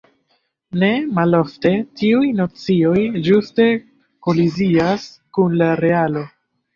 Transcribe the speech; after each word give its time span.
Ne 0.83 0.87
malofte 1.17 1.71
tiuj 1.99 2.29
nocioj 2.39 3.01
ĝuste 3.27 3.67
kolizias 4.29 5.05
kun 5.39 5.53
la 5.61 5.69
realo. 5.83 6.25